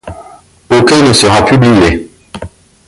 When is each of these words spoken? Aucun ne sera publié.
Aucun 0.67 1.03
ne 1.03 1.13
sera 1.13 1.45
publié. 1.45 2.09